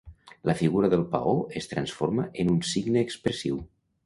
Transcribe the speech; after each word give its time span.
La 0.49 0.53
figura 0.61 0.89
del 0.93 1.03
paó 1.11 1.35
es 1.61 1.67
transforma 1.75 2.27
en 2.45 2.51
un 2.55 2.59
signe 2.71 3.05
expressiu. 3.11 3.63